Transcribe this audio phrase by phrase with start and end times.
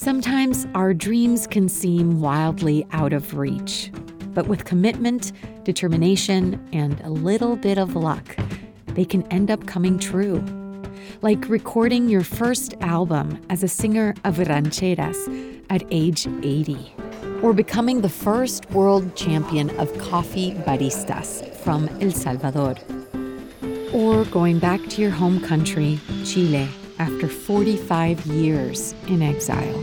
[0.00, 3.90] Sometimes our dreams can seem wildly out of reach,
[4.32, 5.32] but with commitment,
[5.64, 8.36] determination, and a little bit of luck,
[8.94, 10.38] they can end up coming true.
[11.20, 15.18] Like recording your first album as a singer of rancheras
[15.68, 16.94] at age 80,
[17.42, 22.76] or becoming the first world champion of coffee baristas from El Salvador,
[23.92, 26.68] or going back to your home country, Chile
[26.98, 29.82] after 45 years in exile.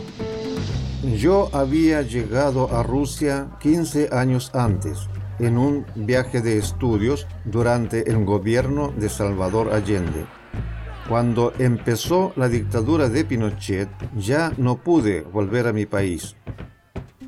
[1.16, 5.08] Yo había llegado a Rusia 15 años antes,
[5.38, 10.26] en un viaje de estudios durante el gobierno de Salvador Allende.
[11.08, 16.34] Cuando empezó la dictadura de Pinochet, ya no pude volver a mi país.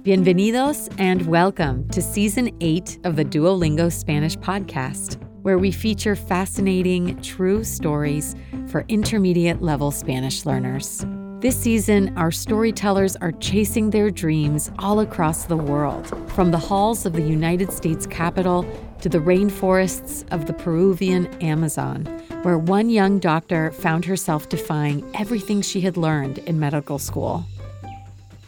[0.02, 5.18] Bienvenidos and welcome to season 8 of the Duolingo Spanish podcast.
[5.42, 8.34] where we feature fascinating, true stories
[8.70, 11.04] for intermediate level Spanish learners.
[11.40, 17.06] This season, our storytellers are chasing their dreams all across the world, from the halls
[17.06, 18.66] of the United States Capitol
[19.02, 22.06] to the rainforests of the Peruvian Amazon,
[22.42, 27.44] where one young doctor found herself defying everything she had learned in medical school.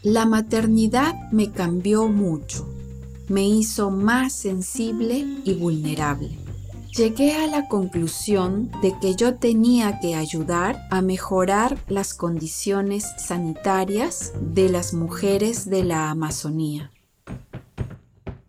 [0.02, 2.66] La maternidad me cambió mucho.
[3.28, 6.49] Me hizo más sensible y vulnerable.
[6.92, 14.32] Llegué a la conclusión de que yo tenía que ayudar a mejorar las condiciones sanitarias
[14.40, 16.90] de las mujeres de la Amazonía.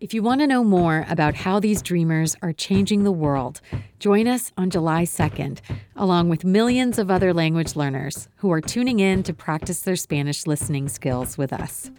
[0.00, 3.60] If you want to know more about how these dreamers are changing the world,
[4.00, 5.60] join us on July 2nd,
[5.94, 10.44] along with millions of other language learners who are tuning in to practice their Spanish
[10.48, 11.92] listening skills with us.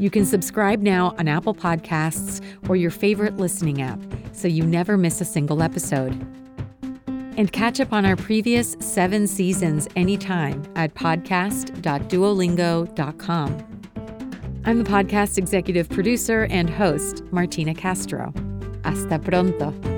[0.00, 4.00] You can subscribe now on Apple Podcasts or your favorite listening app
[4.34, 6.12] so you never miss a single episode.
[7.36, 13.70] And catch up on our previous seven seasons anytime at podcast.duolingo.com.
[14.66, 18.32] I'm the podcast executive producer and host, Martina Castro.
[18.82, 19.93] Hasta pronto.